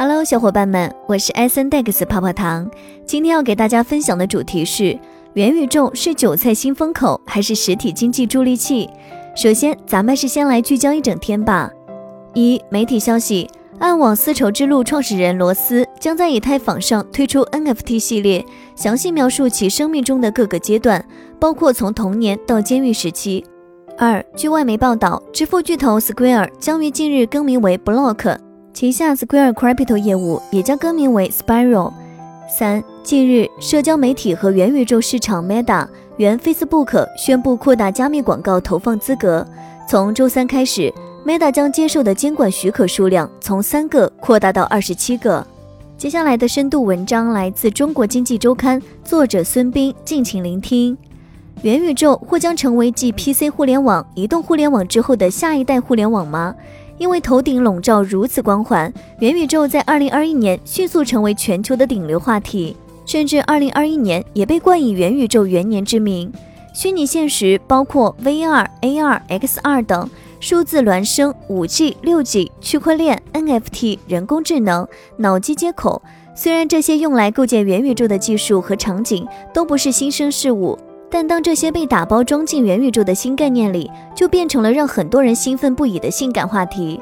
[0.00, 2.70] Hello，小伙伴们，我是 S N Dex 泡泡糖。
[3.04, 4.96] 今天要给大家分享的主题是：
[5.32, 8.88] 元宇宙是韭菜新风口，还是实体经济助力器？
[9.34, 11.68] 首先，咱们是先来聚焦一整天吧。
[12.32, 13.50] 一、媒体消息：
[13.80, 18.46] 暗网丝绸之路创始人罗斯将在以太坊上推出 NFT 系列，
[18.76, 21.04] 详细描述其生命中的各个阶段，
[21.40, 23.44] 包括从童年到监狱时期。
[23.98, 28.38] 二、据外媒报道，支付巨头 Square 将于近日更名为 Block。
[28.72, 31.92] 旗下 Square Crypto 业务也将更名为 Spiral。
[32.48, 39.46] 三，近日，社交媒体和元宇宙市场 Meta 原 Facebook 宣布扩大加密广告投放资格。
[39.88, 40.92] 从周三开始
[41.26, 45.44] ，Meta 将接受的监管许可数量从三个扩大到二十七个。
[45.96, 50.96] 接下来的深度文章来自中国经济周刊，作者孙斌，敬请聆听。
[51.62, 56.54] 元宇宙或将成为继 PC 互联网、移动互联网之后的下一代互联网吗？
[56.98, 66.32] 因为头顶笼罩如此光环，元宇宙在二零二一年迅速成为全球的顶流话题，甚至二零二一年也被冠以元宇宙元年之名。
[66.74, 76.02] 虚拟现实包括 VR、AR、XR 等，数字孪生、五 G、六 G、区块链、NFT、人工智能、脑机接口，
[76.36, 80.78] 虽然这些用来构建元宇宙的技术和场景都不是新生事物。
[81.10, 87.00] 但当这些被打包装进元宇宙的新概念里，就变成了让很多人兴奋不已的性感话题，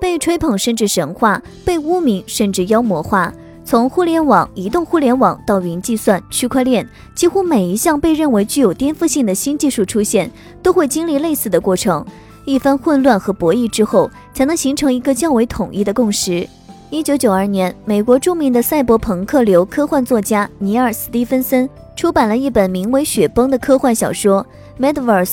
[0.00, 3.32] 被吹捧甚至神话，被污名甚至妖魔化。
[3.64, 10.30] 从互联网、移动互联网到云计算、区块链，几乎每一项被认为具有颠覆性的新技术出现，
[10.62, 12.02] 都会经历类似的过程。
[12.46, 16.48] 一番混乱和博弈之后，才能形成一个较为统一的共识。
[16.88, 21.68] 一九九二年，美国著名的赛博朋克流科幻作家尼尔·斯蒂芬森。
[21.98, 24.46] 出版了一本名为《雪崩》的科幻小说
[24.80, 25.24] 《Metaverse》，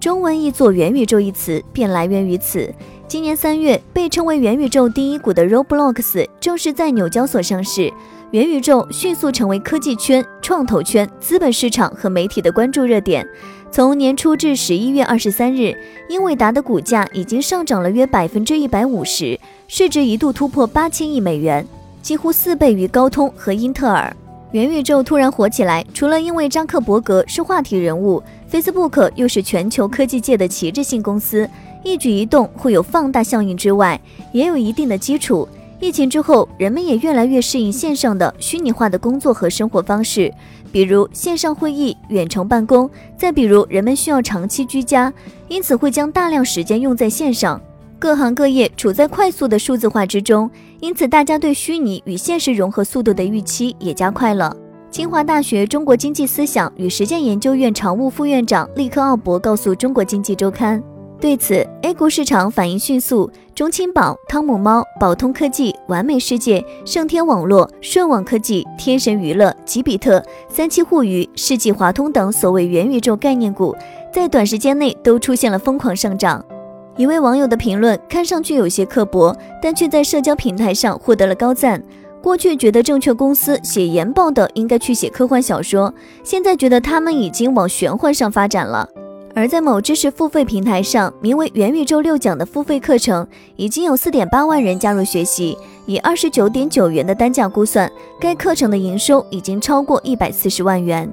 [0.00, 2.68] 中文译作“元宇宙”一词便来源于此。
[3.06, 7.92] 今年三月，被称为元宇宙第一股的 Roblox 正式在纽交所上市，
[8.32, 13.24] 元宇宙迅速成为科技圈、创投圈、资本市场和媒体的关注热点。
[13.70, 15.72] 从年初至十一月二十三日，
[16.08, 19.38] 英伟达的股价已经上涨了约百分之一百五十，
[19.68, 21.64] 市值一度突破八千亿美元，
[22.02, 24.12] 几乎四倍于高通和英特尔。
[24.52, 31.48] 元宇宙突然火起来，除了因为扎克伯格是话题人物，Facebook 又是全球科技界的旗帜性公司，
[31.84, 34.00] 一举一动会有放大效应之外，
[34.32, 35.48] 也有一定的基础。
[35.78, 40.34] 疫情之后，人们也越来越适应线上的虚拟化的工作和生活方式，
[40.72, 45.12] 比如线上会议、远程办公，再比如人们需要长期居家，
[45.48, 47.58] 因此会将大量时间用在线上。
[48.00, 50.50] 各行各业处在快速的数字化之中，
[50.80, 54.56] 因此大家对虚拟与现实融合速度的预期也加快了。
[54.90, 60.82] 清华大学中国经济思想与实践研究院常务副院长利克奥博告诉中国经济周刊，
[61.20, 73.76] 对此，A 股市场反应迅速，中青宝、汤姆猫、宝通科技、完美世界、盛天网络、顺网科技、天神娱乐、吉比特、三七互娱、世纪华通等所谓元宇宙概念股，
[74.10, 76.42] 在短时间内都出现了疯狂上涨。
[76.96, 81.82] 一位网友的评论看上去有些刻薄，但却在社交平台上获得了高赞。
[82.22, 85.92] 过去觉得证券公司写研报的应该去写科幻小说，
[86.22, 88.86] 现在觉得他们已经往玄幻上发展了。
[89.34, 95.56] 而在某知识付费平台上，名为“元宇宙六讲”的付费课程已经有四点八万人加入学习，
[95.86, 97.90] 以二十九点九元的单价估算，
[98.20, 101.10] 该课程的营收已经超过一百四十万元。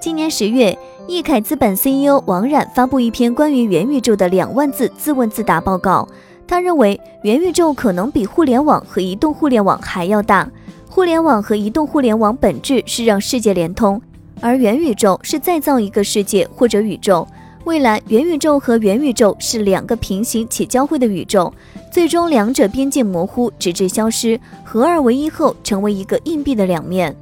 [0.00, 0.78] 今年十月，
[1.08, 6.06] 易凯资本 CEO 王冉发布一篇关于元宇宙的两万字自问自答报告。
[6.46, 10.48] 他认为，元宇宙可能比互联网和移动互联网还要大。
[10.88, 14.00] 互联网和移动互联网本质是让世界连通，
[14.40, 17.26] 而元宇宙是再造一个世界或者宇宙。
[17.64, 21.52] 未来，元宇宙和元宇宙是两个平行且交汇的宇宙，
[21.90, 27.14] 最终两者边界模糊，直至消失，合二为一后成为一个硬币的两面。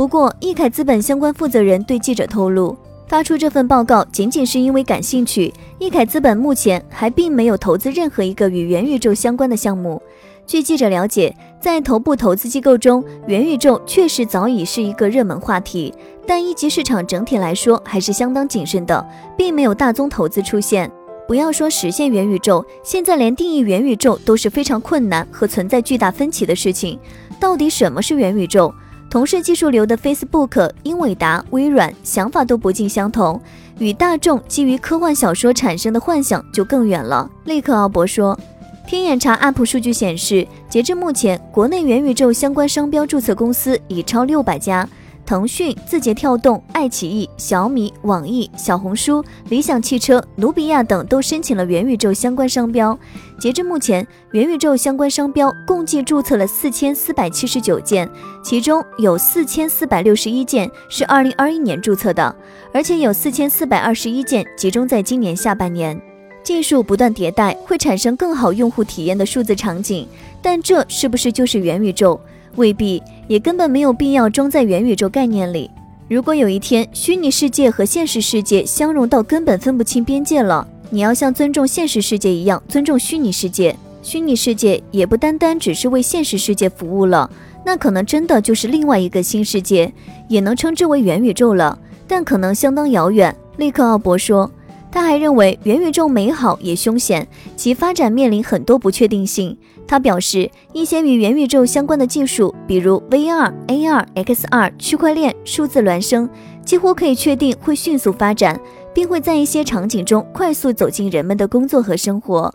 [0.00, 2.74] 不过，易凯资本相关负责人对记者透露，
[3.06, 5.52] 发出这份报告仅仅是因为感兴趣。
[5.78, 10.00] 易凯资本目前还并没有投资任何一个与元宇宙相关的项目。
[10.46, 15.92] 据记者了解，在头部投资机构中，元宇宙确实早已是一个热门话题，
[16.26, 19.06] 但一级市场整体来说还是相当谨慎的，
[19.36, 20.90] 并没有大宗投资出现。
[21.28, 26.98] 不要说实现元宇宙，现在连定义元宇宙都是非常困难和存在巨大分歧的事情。
[27.38, 28.72] 到底什么是元宇宙？
[29.10, 33.40] 同是技术流的 Facebook、英伟达、微软想法都不尽相同，
[33.80, 37.28] 与大众基于科幻小说产生的幻想就更远了。
[37.44, 38.38] 利克奥博说，
[38.86, 44.88] 天眼查 App 数据显示，截至目前，国内元宇宙相关商标注册公司已超六百家。
[45.30, 52.98] 腾讯、字节跳动、爱奇艺、小米、网易、小红书、理想汽车、努比亚等都申请了元宇宙相关商标。
[53.38, 58.10] 截至目前，元宇宙相关商标共计注册了四千四百七十九件，
[58.42, 62.34] 其中有四千四百六十一件是二零二一年注册的，
[62.74, 65.96] 而且有四千四百二十一件集中在今年下半年。
[66.42, 70.08] 技术不断迭代，会产生更好用户体验的数字场景，
[70.42, 72.20] 但这是不是就是元宇宙？
[72.56, 75.70] 未必，也根本没有必要装在元宇宙概念里。
[76.08, 83.76] 如果有一天虚拟世界和现实世界相融到根本分不清边界了，你要像尊重现实世界一样尊重虚拟世界。
[84.02, 87.30] 虚拟世界也不单单只是为现实世界服务了，
[87.64, 89.92] 那可能真的就是另外一个新世界，
[90.28, 93.34] 也能称之为元宇宙了，但可能相当遥远。
[93.56, 94.50] 利克奥博说。
[94.92, 97.26] 他还认为元宇宙美好也凶险，
[97.56, 99.56] 其发展面临很多不确定性。
[99.86, 106.28] 他表示，一些与元宇宙相关的技术，比如 VR、AR、XR、区块链、数字孪生，
[106.64, 108.60] 几乎可以确定会迅速发展，
[108.92, 112.52] 并会在一些场景中快速走进人们的工作和生活。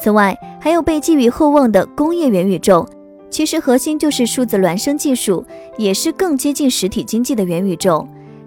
[0.00, 2.86] 此外，还有被寄予厚望的工业元宇宙，
[3.30, 5.44] 其实核心就是数字孪生技术，
[5.78, 8.06] 也是更接近实体经济的元宇宙。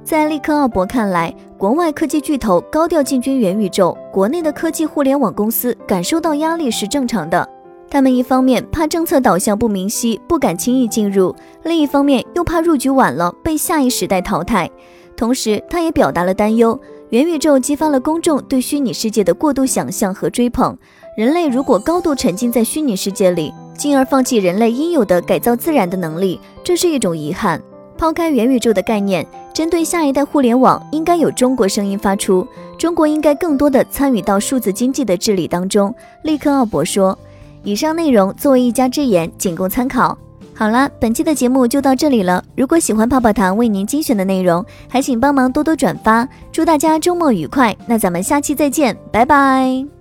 [0.10, 7.48] 在利克奥博看来，国外科技巨头高调进军元宇宙，国内的科技互联网公司感受到压力是正常的。
[7.92, 14.68] 他们一方面怕政策导向不明晰，不敢轻易进入；另一方面又怕入局晚了被下一时代淘汰。
[15.16, 16.80] 同时，他也表达了担忧：
[17.10, 20.76] 元宇宙激发了公众对虚拟世界的过度想象和追捧。
[21.16, 27.62] 人类如果高度沉浸在虚拟世界里，进而放弃人类应有的改造自然的能力，这是一种遗憾。
[27.96, 29.28] 抛开元宇宙的概念，
[29.60, 32.48] 针对下一代互联网，应该有中国声音发出。
[32.78, 35.94] 中国应该更多的参与到数字经济的治理当中。
[36.24, 37.20] 利克奥博说
[37.62, 40.18] ：“以上内容作为一家之言，仅供参考。”
[40.56, 42.42] 好了，本期的节目就到这里了。
[42.56, 46.26] 如果喜欢泡泡糖为您精选的内容，还请帮忙多多转发。
[46.54, 47.76] 祝大家周末愉快！
[47.86, 49.99] 那咱们下期再见，拜拜。